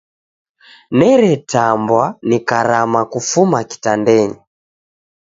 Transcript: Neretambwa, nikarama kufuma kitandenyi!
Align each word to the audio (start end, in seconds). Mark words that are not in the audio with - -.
Neretambwa, 0.97 2.05
nikarama 2.27 3.01
kufuma 3.11 3.59
kitandenyi! 3.69 4.37